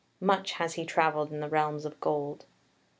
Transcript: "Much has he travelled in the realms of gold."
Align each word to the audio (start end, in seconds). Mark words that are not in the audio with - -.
"Much 0.19 0.53
has 0.53 0.73
he 0.73 0.83
travelled 0.83 1.31
in 1.31 1.41
the 1.41 1.47
realms 1.47 1.85
of 1.85 1.99
gold." 1.99 2.47